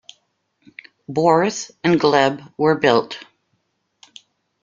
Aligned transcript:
Boris 1.07 1.71
and 1.83 2.01
Gleb 2.01 2.51
were 2.57 2.73
built. 2.73 3.23